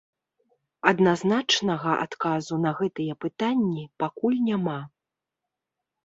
Адназначнага 0.91 1.91
адказу 2.05 2.57
на 2.63 2.71
гэтыя 2.79 3.13
пытанні 3.25 3.83
пакуль 4.05 4.39
няма. 4.47 4.79